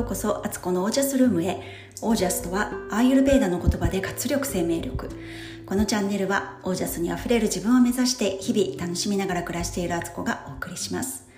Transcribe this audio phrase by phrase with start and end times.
[0.00, 1.60] ようこそアツコのオージャスルームへ。
[2.00, 5.10] オージャスとはアーユルベーダの言葉で活力生命力。
[5.66, 11.28] このチャンネルはオージャスにあふれる自分を目指して日々楽しみながら暮らしているアツコがお送りします。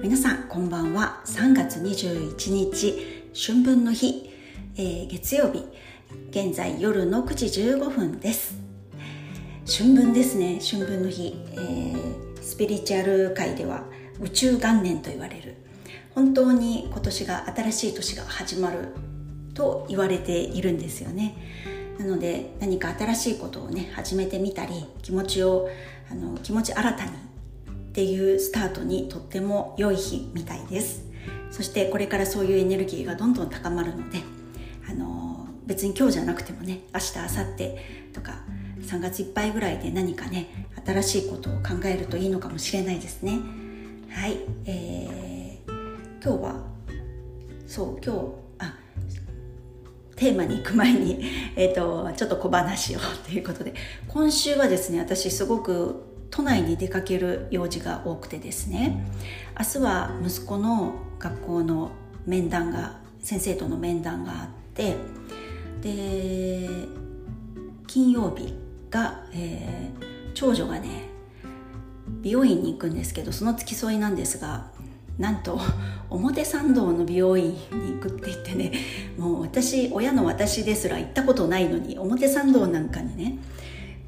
[0.00, 1.20] 皆さんこんばんは。
[1.26, 4.30] 3月21日春分の日、
[4.76, 5.64] えー、月曜日。
[6.30, 8.54] 現在夜の9時15分です。
[9.66, 10.60] 春分ですね。
[10.60, 13.82] 春分の日、えー、スピリチュアル界では
[14.20, 15.65] 宇宙元年と言われる。
[16.14, 18.88] 本当に今年が新しい年が始まる
[19.54, 21.34] と言われているんですよね。
[21.98, 25.68] なので何か新しいことをね始めてみたり気持ちを
[26.10, 27.14] あの気持ち新たにっ
[27.92, 31.04] ていうスタートにとっても良い日みたいです。
[31.50, 34.18] そしてこれからそういうエネルギーがどんどん高まるので
[34.88, 38.42] あの別に今日じゃなくてもね明日明後日とか
[38.82, 43.40] 3月いっぱいぐらいで何かね新しいことを考えるといいのかもしれないですね。
[47.76, 48.20] そう今日
[48.58, 48.74] あ
[50.16, 51.20] テーマに行く前に、
[51.56, 53.74] えーと、ちょっと小話をということで
[54.08, 59.06] 今週はですね私すごく都内に出かける用事が多くてですね
[59.58, 61.90] 明日は息子の学校の
[62.24, 64.96] 面談が先生との面談があって
[65.82, 66.70] で
[67.86, 68.54] 金曜日
[68.88, 71.10] が、えー、長女がね
[72.22, 74.74] 美容院に行くんですけどその付き添いなんですが
[75.18, 75.58] なんと
[76.10, 77.58] 表参道の美容院に
[77.94, 78.72] 行くって言ってね
[79.18, 83.38] もう私親の私ですら行ったことないのに表参道なんかにね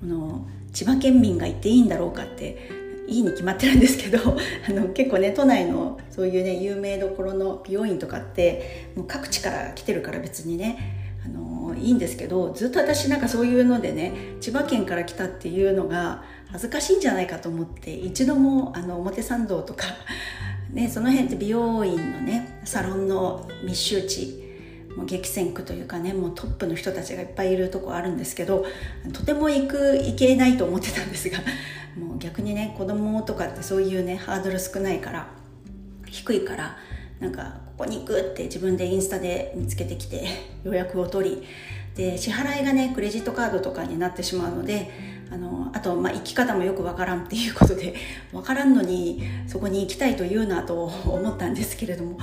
[0.01, 4.19] この千葉県民が行っていいんだろうかっていいに決まってるんですけど
[4.69, 10.79] あの結構ね都内のそういうね有名どころの美容院とかってもう各地から来てるから別にね
[11.25, 19.87] あのいいんですけどずっと私なんかそういうのでね千葉県から来たっていうのが恥ずかしいんじゃないかと思って一度もあの表参道とか
[20.73, 24.49] ね、その辺って美容院のねサロンの密集地
[24.97, 28.67] もう激戦区というかねもうトップの人たちがいっぱいいるとこあるんですけど
[29.13, 31.39] とても行く行けないと思ってたんですが
[31.99, 35.29] もう逆にね子供とかってそういうねハードル少ないから
[36.07, 36.77] 低いから
[37.21, 40.27] なんかここに行くって自分でインスタで見つけてきて
[40.65, 41.43] 予約を取り
[41.95, 44.91] で支払いがねクレジットカードとかになってしまうので
[45.31, 47.95] あのあと、まあ、生き方もよくわからんっていうことで
[48.33, 52.19] わからんのにそこに行きたいと言うなと思ったんですけれども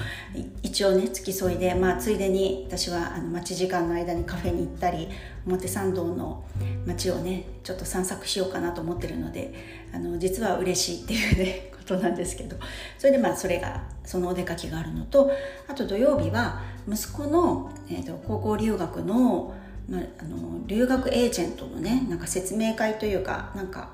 [0.63, 5.07] 一応ね付き添いで、まあ、ついでに私はあの待ち時間の間にカフェに行ったり
[5.45, 6.43] 表参道の
[6.85, 9.53] 街をねちょっと散策しようかなと思ってるので
[9.93, 12.57] あの実は嬉しいっていうね ことなんですけど
[12.97, 15.31] それでまあそれがそのお出かけがあるのと
[15.67, 19.53] あと土曜日は息子の、えーと高校留学の
[19.89, 23.91] まあ、あの留学エージェントのねなんか説明会というかなんか、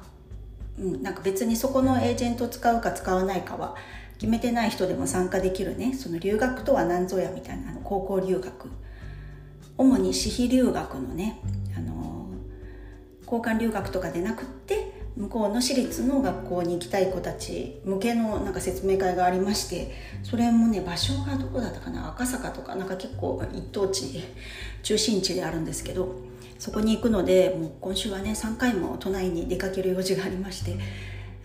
[0.79, 3.75] うん、なんか別にそこのエージェントを使うか使わないかは
[4.17, 8.69] 決めてない人でも参加できるねその留学とは何ぞやみたいなあの高校留学。
[9.77, 11.39] 主に私費留学のね
[11.75, 12.27] あの
[13.25, 24.23] 交換留学とかでなくって向こうの私立の学校に行きたい子たち向けのなんか説明会がありましてそれもね場所がどこだったかな赤坂とかなんか結構一等地
[24.83, 26.15] 中心地であるんですけど
[26.57, 30.77] そこに行くのでもう今週はね3回も都内に出かける用事がありまして、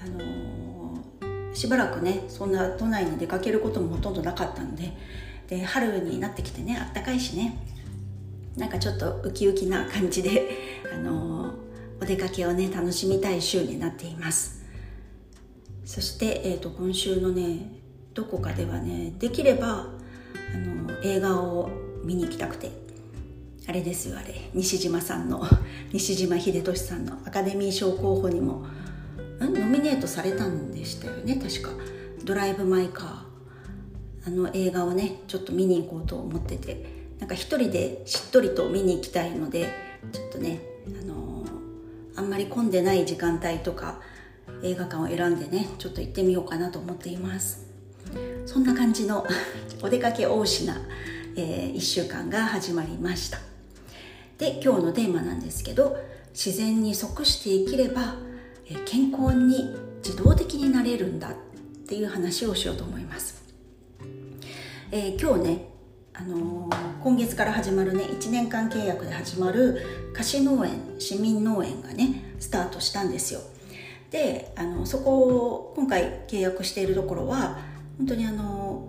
[0.01, 4.93] あのー、しばらくねそんな都内に出かけることもほとんどなかったので
[5.49, 7.57] で春になってきてねあったかいしね
[8.57, 10.49] なんかちょっとウキウキな感じで、
[10.95, 11.66] あのー
[12.01, 14.65] お出かけをね楽しみたい週になっています。
[15.85, 17.73] そして、えーと、今週のね
[18.15, 19.87] どこかではねできれば
[20.55, 21.71] あの映画を
[22.05, 22.71] 見に行きたくて。
[23.69, 24.33] あれですよあれ。
[24.55, 25.43] 西島さんの
[25.93, 28.65] 西島秀俊さんのアカデミー賞候補にも
[29.41, 31.71] ノミネートされたんでしたよね確か
[32.25, 36.97] 「ドライブ・マイ・カー」あの映画をねちょっと見に行こうと思ってて。
[37.19, 39.69] なんか一人でしっとりと見に行きたいので
[40.13, 40.61] ちょっとね
[42.17, 44.01] あんまり混んでない時間帯とか
[44.63, 47.67] 映画館を選んでねちょっと行ってみようかなと思っています。
[48.47, 49.27] そんな感じの
[49.83, 50.81] お出かけ大しな、
[51.37, 53.39] えー、1週間が始まりました。
[54.39, 55.97] で今日のテーマなんですけど
[56.33, 58.17] 自然に即して生きれば、
[58.69, 59.75] え、健康に
[60.05, 61.33] 自動的になれるんだっ
[61.87, 63.43] ていう話をしようと思います、
[64.91, 65.69] えー、今日ね
[66.13, 73.41] あのー、今月から始まるね1年間契約で始まる貸し農園市民農園がねスタートしたんですよ。
[74.11, 77.59] であのそこを今回契約しているところは
[77.99, 78.89] 本当にあの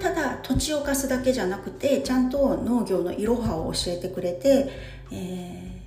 [0.00, 4.70] ただ土地を貸すだけじゃなくてちゃんと農業のいろはを教えてくれて、
[5.10, 5.82] え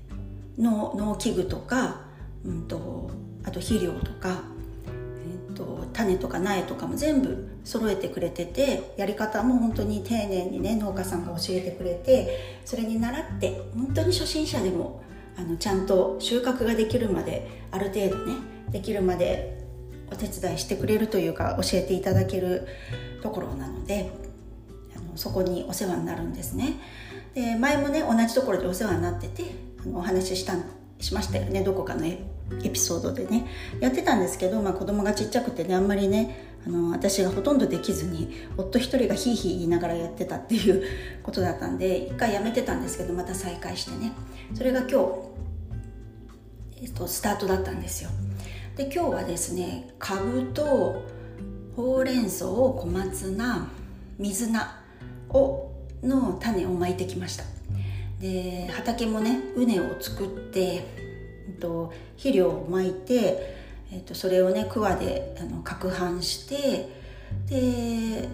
[0.57, 2.01] ー、農農機具とか、
[2.45, 3.09] うんと、
[3.43, 4.43] あと肥料とか、
[4.87, 15.03] えーと、種種とか苗とかも全部揃えてくれててやり方も本当に丁寧にね農家さんが教えてくれてそれに倣って本当に初心者でも
[15.37, 18.33] あのちゃんと収穫ができるまである程度ね
[18.71, 19.63] できるまで
[20.11, 22.67] お手伝いしてくれるというか教えていただける
[23.21, 24.09] ところなので
[24.97, 26.73] あのそこにお世話になるんですね。
[27.35, 29.43] で前もね同じところでお世話になってて
[29.85, 30.55] あのお話しした
[30.99, 32.17] しましたよねどこかのエ
[32.63, 33.45] ピソードでね。
[33.79, 40.83] やってたんですけど、まあ、子供がちっちゃくてねあんまりねあの私がほとんどできずに夫一人がヒーヒー言いながらやってたっていう
[41.23, 44.11] ことだったんで一回やめてたんですけどまた再開してね。
[44.53, 44.95] それが今日、
[46.81, 48.09] えっと、スタートだったんですよ。
[48.75, 51.03] で今日はですねかぶと
[51.75, 53.67] ほうれん草小松菜
[54.17, 54.81] 水菜
[55.29, 55.71] を
[56.03, 57.43] の種をまいてきました。
[58.19, 63.58] で畑もね畝を作って、えっと、肥料をまいて、
[63.91, 66.89] えっと、それをね桑であの攪拌して
[67.47, 68.27] で、え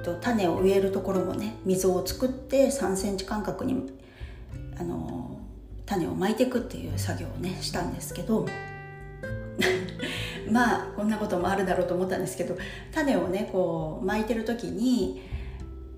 [0.00, 3.90] っと、種を植えるところもね溝を作って3センチ間隔に
[4.78, 5.40] あの
[5.86, 8.46] 種をまいていくっていう作業をねしたんですけど
[10.52, 12.58] まあこんなこともあるだろうと思ったんですけど
[12.92, 15.22] 種をねこう巻いてる時に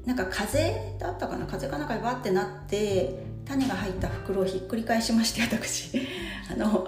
[0.06, 1.46] なんか風だったかな？
[1.46, 5.90] 風がなんかバッてなって種が入った袋をひっくり返しまして私。
[6.50, 6.86] あの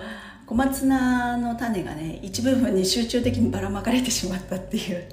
[0.52, 5.08] 小松菜の種がね一部分に集中的にばらまかれてしまったっていう。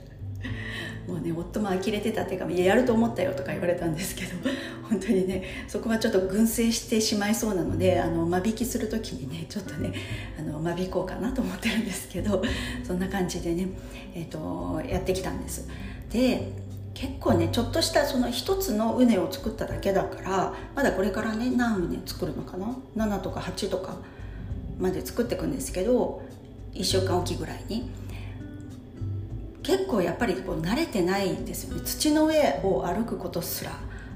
[1.08, 4.32] もうね夫も呆れてたっていうかいややると思ったよとか言われたんですけど
[4.84, 9.94] 本当にねそこはちょっと群生してしまいそうなのであの間引きする時にねちょっとね
[10.38, 12.44] あの間引こうかなと思ってるんですけど
[12.86, 13.70] そんな感じでね、
[14.14, 15.70] えーと、やってきたんです。
[16.12, 16.52] で
[16.94, 23.96] 結構ねちょっとしたその一つの畝を作っただけだからまだこれからね何畝作るのかな？7とか8とか。
[24.80, 26.22] まで作っていくんですけど
[26.74, 27.90] 1週間おきぐらいに。
[29.62, 31.82] 結構やっぱりこう慣れてないんですよね。
[31.86, 33.72] 土の上を歩くことすら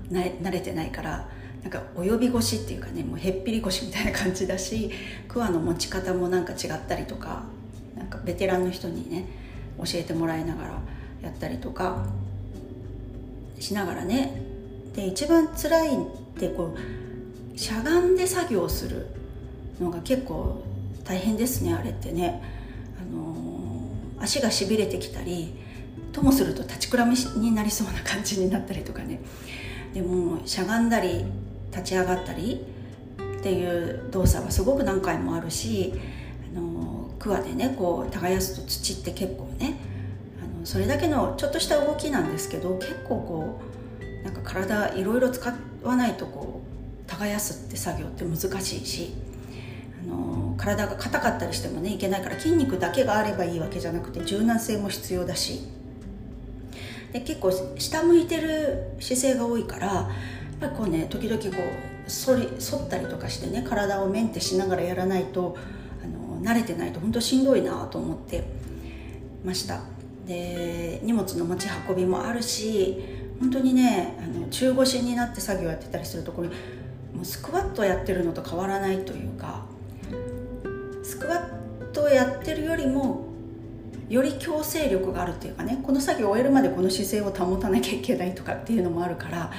[0.09, 1.29] 慣れてないから
[1.61, 4.89] なんか及び腰っていうかねもうへっぴり腰みたいな感じだし
[5.27, 7.43] 桑の持ち方もなんか違ったりとか
[7.95, 9.27] なんかベテランの人にね
[9.77, 10.69] 教えてもらいながら
[11.21, 12.05] やったりとか
[13.59, 14.41] しながらね。
[14.95, 15.97] で一番辛いっ
[16.39, 19.07] てこうしゃがんで作業する
[19.79, 20.63] のが結構
[21.03, 22.41] 大変ですねあれってね。
[22.99, 23.33] あの
[24.19, 25.53] 足がしびれてきたり
[26.13, 29.19] ともすると立ちくらみになりそうな感じになったりとかね
[29.93, 31.25] でもしゃがんだり
[31.71, 32.65] 立ち上がったり
[33.39, 35.93] っていう動作はすごく何回もあるし
[36.55, 39.75] あの桑でねこう耕すと土って結構ね
[40.41, 43.61] あのそれだけのちょっとした動きなんですけど結構こ
[44.21, 45.53] うなんか体いろいろ使
[45.83, 49.13] わないとこう耕すって作業って難しいし
[50.57, 55.61] 体が硬かったりしてもねいけないから筋肉だけがあればいいわけじゃなくて柔軟性も必要だし。
[57.13, 61.53] で結構下向いてる姿勢が多いからやっぱりこうね時々こう
[62.09, 65.55] 反り反ったりとかしてね体をメンテしながらやらないと
[66.03, 68.43] あの慣れてないと本当しんどいなと思って
[69.45, 69.81] ました。
[70.25, 73.03] で荷物の持ち運びもあるし
[73.39, 76.47] 本当にねあの中腰になって作業やってたりするところ
[77.13, 79.65] もうスクワットやってるのと変わらないというか
[81.13, 83.27] スクワットをやってるよりも
[84.09, 89.51] より強制力があるっていうかねこの作業を終えるまでこの姿勢を保たなきゃいけないとかっていうのもあるから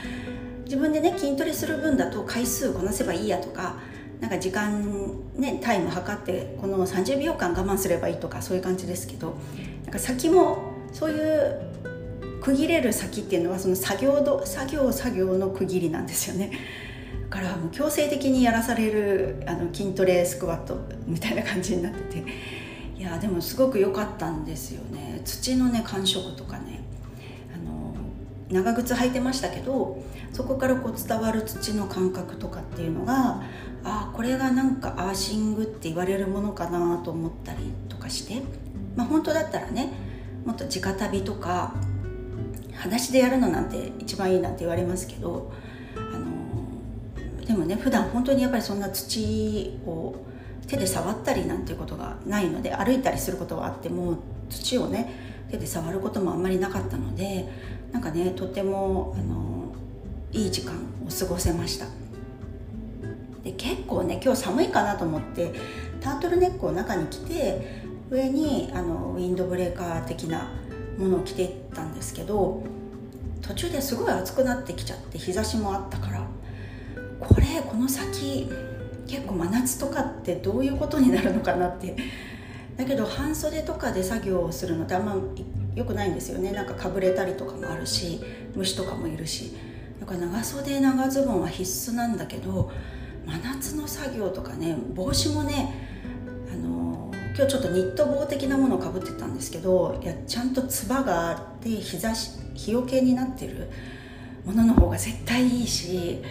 [0.65, 3.77] 自分でね筋トレする分だと回数こなせばいいやとか
[4.21, 9.37] なんか時間ねタイム測ってこの30秒間我慢すればいいとかそういう感じですけど
[9.85, 10.59] なんか先も
[10.93, 11.61] そういう
[12.43, 16.51] 区切れる先っていうのはその作業ど作業作業の区切りなんですよね。
[17.31, 22.25] からもう強制的にやらされるあの筋トレスクワットみたいな感じになってて。
[22.97, 25.21] いやでもすごく良かったんですよね。
[25.25, 26.81] 土のね感触とかね。
[27.53, 27.95] あの
[28.49, 30.03] 長靴履いてましたけど
[30.33, 33.43] そこからこう伝わる土の感覚とかっていうのが
[33.83, 38.43] あこれがなんかアーシングって言われるものかなと思ったりとかして。
[38.97, 39.93] まあ本当だったらね
[40.45, 41.75] もっと直旅とか
[42.73, 45.53] 裸足でやるのなんて一番いいなんて言われますけど
[47.47, 50.15] でもね普段本当にやっぱりそんな土を
[50.67, 55.13] 手で触ったりなんていうことがないので歩いたりすることはあっても土をね
[55.51, 57.49] 手で触ることもあんまりなかったので
[57.93, 59.75] なんかねとてもあの
[60.33, 61.87] いい時間を過ごせました。
[63.45, 65.53] で結構ね今日寒いかなと思って
[66.01, 70.51] タートルネックを中に着て上にあのウィンドブレーカー的な
[70.99, 72.63] ものを着ていったんですけど
[73.43, 76.24] 途中ですごい暑くなってきちゃって日差しもあったから
[77.29, 78.49] これこの先
[79.07, 81.97] 結構真夏とかってどういうことになるのかなって。
[82.77, 85.15] だけど半袖とかで作業をするのってあんま
[85.77, 86.51] 良くないんですよね。
[86.51, 88.21] なんかかぶれたりとかもあるし
[88.57, 89.57] 虫とかもいるし。
[90.01, 92.71] だから長袖長ズボンは必須なんだけど
[93.27, 95.73] 真夏の作業とかね帽子もね
[96.53, 103.71] あの今日ちょっとニット帽的なものをかぶってたんですけどいやちゃんとつばがあって日差し日よけになってる
[104.45, 106.23] ものの方が絶対いいし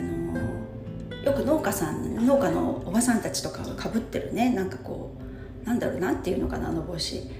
[0.00, 4.50] あのよく農家さん農家のおばさんたちとかがかぶってるね。
[4.50, 5.14] なんかこ
[5.62, 7.30] うなんだろうなんていうのかなあの帽子。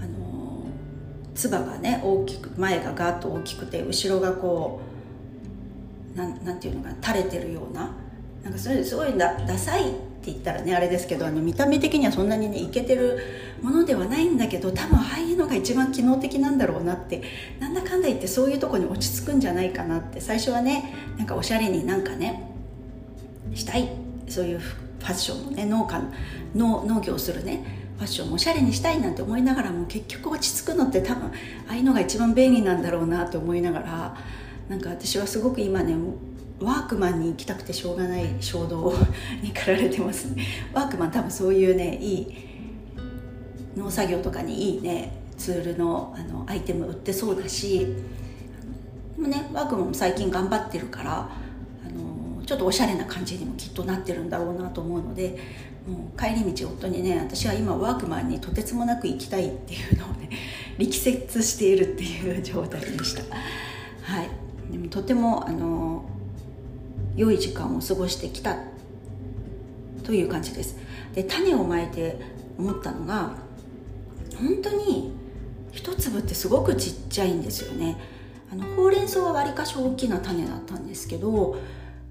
[0.00, 0.64] あの
[1.34, 4.80] つばがね大きく前がガーッと大きくて後ろがこ
[6.14, 7.90] うなんなんていうのかな垂れてるような。
[8.42, 9.92] なんかそれすごいダダサい
[10.26, 13.18] って言ったらねあれですけどあの見た目的にはそんなにねいけてる
[13.62, 17.22] ものではないんだけど多分ああいうのが一番機能的なんだろうなって
[17.60, 22.52] なんだかんだ言ってそういうとこに落ち着くんじゃないかなって最初はねなんかおしゃれになんかね
[23.54, 23.88] したい。
[24.28, 26.02] そういうファッションもね農家
[26.54, 27.64] の農業をするね
[27.96, 31.30] ファッションもおしゃれにしたいなんて思いながらも結局落ち着くのって多分あ
[31.68, 34.16] あいうのが一番便利なんだろうなと思いながら
[34.68, 35.94] なんか私はすごく今ね
[36.60, 38.94] ワークマンに行きたくてしょうがない衝動
[39.42, 40.28] に駆られてます
[40.72, 42.36] ワークマン多分そういうねいい
[43.76, 47.86] 農作業とかにいいねツールのあのアイテム売ってそうだし
[49.16, 51.28] でもねワークマンも最近頑張ってるから
[51.84, 55.38] あのちょっとおしゃれな感じにもきっとなってるんだろうなと思うので
[55.86, 60.30] もう帰り道夫にね私は今ワークマンにとてつもなく行きたいっていうのをね
[60.78, 63.22] 力説しているっていう状態でした。
[64.02, 64.28] はい。
[64.70, 65.85] でもとてもあの
[67.16, 68.56] 良い時間を過ごしてきた
[70.04, 70.76] という感じです。
[71.14, 72.20] で種をまいて
[72.58, 73.36] 思ったのが
[74.38, 75.12] 本当に
[75.72, 77.98] 一粒ってすごくちっちゃいんですよね。
[78.52, 81.56] あのほうれん草はわりかし大きな種だったんですけど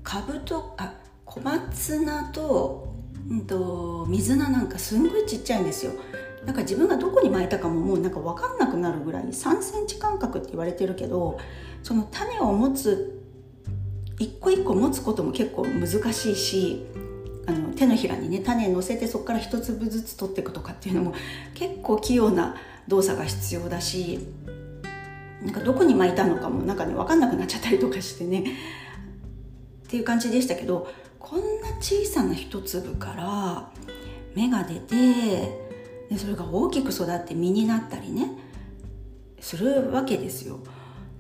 [0.03, 0.93] かぶとあ
[1.24, 2.93] 小松菜と,、
[3.29, 5.93] うんと、水菜なんかすんごいちっちゃいんですよ。
[6.45, 11.39] なんか自分がどこに巻いたかももうなんか分かんなくなるぐらい3センチ間隔って言われてるけど
[11.81, 13.14] その種を持つ
[14.19, 16.86] 一個一個持つことも結構難しいし
[17.48, 21.13] あの手のひらにね種乗せてそこから一粒ずつ取っていくとかっていうのも
[21.53, 22.55] 結構器用な
[22.88, 24.19] 動作が必要だし
[25.43, 28.43] なんかどこに巻いたのかもなんかね分かんなくなっちゃったりとかしてね
[29.86, 30.88] っていう感じでしたけど
[31.19, 33.69] こんな小さな一粒から
[34.36, 34.95] 芽が出て
[36.10, 38.29] でそれが大きく育って実になったりね
[39.39, 40.60] するわけですよ。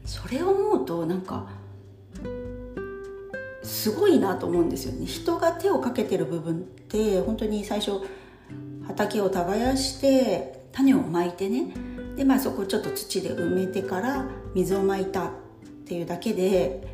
[0.05, 1.47] それを思うとなんか
[3.65, 5.05] すごいなと思うんですよね。
[5.05, 8.01] 人が手をかけてる部分って本当に最初
[8.85, 11.73] 畑を耕して種をまいてね。
[12.15, 15.31] でまあそこちょっと土で埋めてから水をまいたっ
[15.85, 16.87] ていうだけで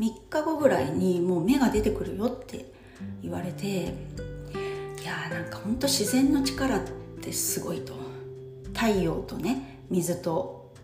[0.00, 2.72] 3日後ぐらいにもう芽が出てくるよって
[3.22, 3.84] 言われてい
[5.04, 6.80] やーなんかほんと自然の力っ
[7.20, 7.94] てすごいと。
[8.74, 10.74] 太陽とね水と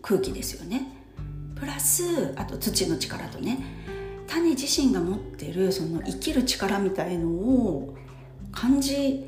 [0.00, 0.94] 空気ですよね。
[1.56, 3.77] プラスあと土の力とね。
[4.28, 7.96] 種自身が持ってるその生きる力みたいのを
[8.52, 9.24] 感じ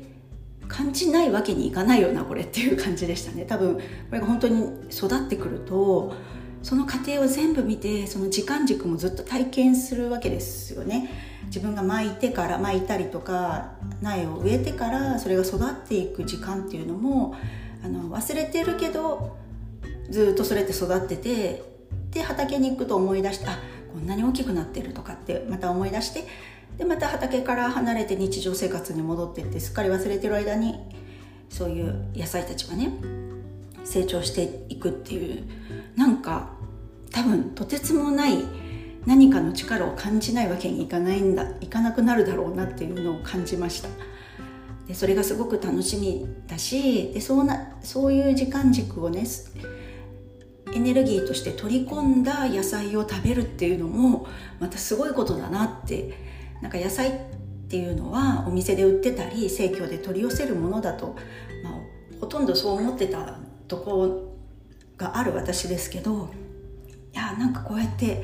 [0.67, 3.45] 感じないわけにいかないよなこれっていう感じでしたね。
[3.45, 3.81] 多分こ
[4.11, 6.13] れが本当に育ってくると
[6.63, 11.09] その過程を全部見てその時間軸もずっと体験するわけですよね。
[11.47, 17.35] 自分が巻いてから巻いたりとか苗を植えてからそれが育っていく時間っていうのも
[17.83, 19.35] あの忘れてるけど
[20.09, 21.63] ずっとそれって育ってて
[22.11, 23.59] で畑に行くと思い出してあ
[23.93, 26.23] こんなに大きくなってるとかってまた思い出して
[26.77, 30.79] でまた畑から離れて日常生活に戻ってってすっかり忘れてる間に
[31.49, 32.91] そういう野菜たちがね
[33.83, 35.43] 成長していくっていう
[35.95, 36.51] なんか
[37.11, 38.37] 多分とてつもない
[39.05, 43.89] 何かの力を感じないわけにいかないんだいかなくなるだろうなっていうのを感じました。
[44.87, 49.25] でそれがすごく楽しみだしでそうなそういう時間軸をね
[50.73, 54.27] エネルギーとして取り込んだ野菜を食べるっていうのも
[54.59, 56.31] またすごいことだなって。
[56.61, 57.11] なんか野菜っ
[57.67, 61.15] ていうのはお店で売ってたり生協で取り寄せるものだと、
[61.63, 61.73] まあ、
[62.19, 64.37] ほとんどそう思ってたとこ
[64.97, 66.29] がある私ですけど
[67.13, 68.23] いやなんかこうやって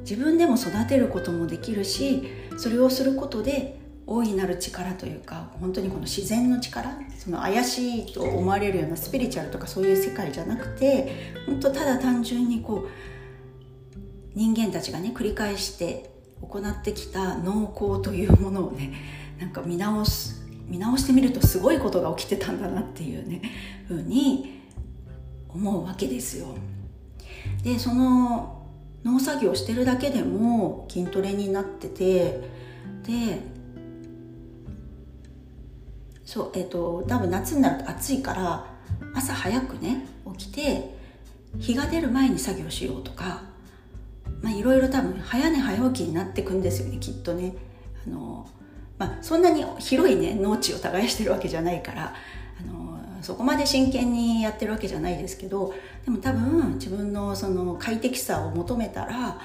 [0.00, 12.88] 自分でも育てることもできるしそれをすることで大いなる力というか本当にこの自然の力その怪しいと思われるようなスピリチュアルとかそういう世界じゃなくて本当ただ単純にこう
[14.34, 16.10] 人間たちがね繰り返して
[16.42, 18.92] 行ってきた農耕というものをね
[19.40, 23.42] なんか見直す見直してみるとすごいことが起きてたんだなっていうね
[23.86, 24.60] ふうに
[25.48, 26.48] 思うわけですよ。
[27.62, 28.66] でその
[29.04, 32.40] 農作業してるだけでも筋トレになってて
[33.06, 33.53] で
[36.24, 38.66] そうえっ、ー、と多分夏になると暑いから
[39.14, 40.94] 朝早くね起きて
[41.58, 43.42] 日が出る前に作業しようとか
[44.42, 47.54] まあいろいろ多分早寝早起きになってくんですよねきっとね。
[48.06, 48.48] あの
[48.98, 52.14] まあそんなに広いね農地を耕してるわけじゃないから
[52.60, 59.40] あのそこまで真剣にやってるわけじゃないですけどでも多分自分のその快適さを求めたら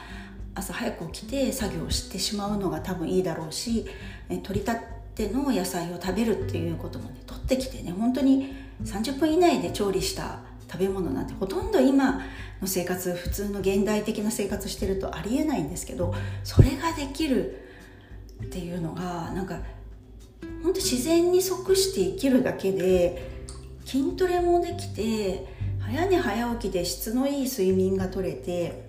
[0.54, 3.86] 朝早く起きて作業してしまうのが多分いいだろうし
[4.44, 4.72] 取り立
[5.20, 10.40] ての野菜を食べるっていうこともね取ってきてね本当に30分以内で調理した
[10.72, 12.22] 食べ物なんてほとんど今
[12.62, 16.14] の生活普通の現代的な生活してるとありえないんですけど
[16.46, 17.60] それができる
[18.46, 19.60] っていうのがなんか
[20.64, 23.30] 本当自然に即して生きるだけで
[23.84, 25.46] 筋トレもできて
[25.82, 28.88] 早寝早起きで質のいい睡眠が取れて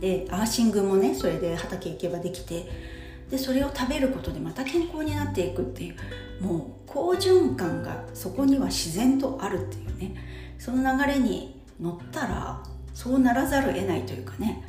[0.00, 2.97] でアーシングもねそれで畑行けばできて
[3.30, 5.96] でそれを食べることでまた健康になっていくっていう
[6.40, 10.14] もう好循環がそこには自然とあるっていうね。
[10.58, 12.62] その流れに乗ったら
[12.94, 14.64] そうならざるを得ないというかね。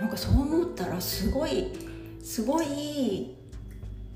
[0.00, 1.72] なんかそう思ったらすごい
[2.22, 3.34] すごい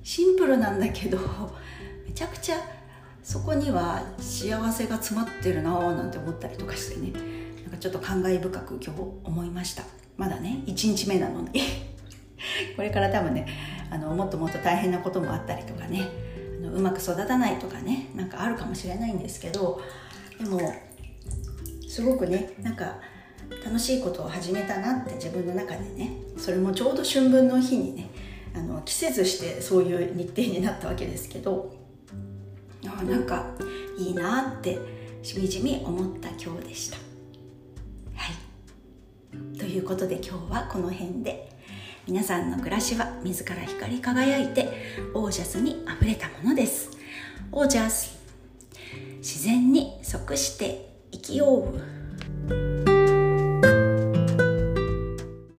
[0.03, 1.19] シンプルなんだけど
[2.07, 2.57] めちゃくちゃ
[3.23, 7.13] そこには幸せが詰まってるなぁなんて思ったりとかしてね。
[7.63, 9.85] なんかちょっと感慨深く今日思いました。
[10.17, 11.51] まだね1日目なのに。
[12.77, 13.47] これから多分ね
[13.91, 16.09] あのもっともっと大変なこともあったりとかね
[16.61, 19.81] あのうまく育たないとかねなんかあるかもしれないんですけど
[20.39, 20.61] でも
[21.89, 22.99] すごくねなんか
[23.65, 28.09] 楽しいことを始めたなって自分の中でねそれもちょうど春分の日にね
[28.55, 31.75] あの季節してそういう日程になったわけですけど
[32.87, 33.47] あなんか
[33.99, 34.79] いいなって
[35.23, 36.97] しみじみ思った今日でした。
[38.15, 39.59] はい。
[39.59, 41.48] ということで今日はこの辺で。
[42.09, 44.67] 皆さんの暮らしは自ら光り輝いて
[45.13, 46.89] オージャスにあふれたものです。
[47.53, 48.19] オージャス
[49.19, 51.98] 自然に即して生きよう。